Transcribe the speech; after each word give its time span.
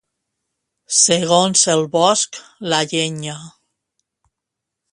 Segons 0.99 1.65
el 1.75 1.85
bosc, 1.97 2.39
la 2.73 2.81
llenya. 2.95 3.37